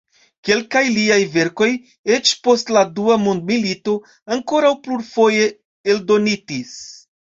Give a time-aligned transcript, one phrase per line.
[0.47, 1.67] Kelkaj liaj verkoj
[2.17, 3.97] eĉ post la Dua mondmilito
[4.39, 5.49] ankoraŭ plurfoje
[5.97, 6.79] eldonitis.